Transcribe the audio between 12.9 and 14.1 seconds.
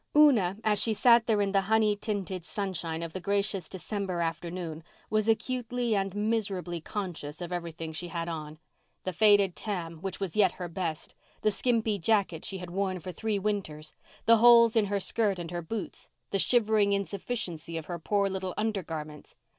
for three winters,